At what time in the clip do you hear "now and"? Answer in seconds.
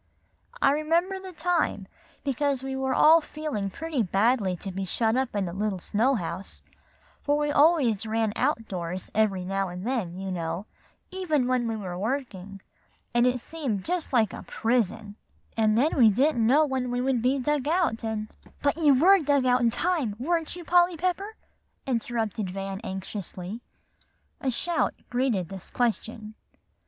9.45-9.85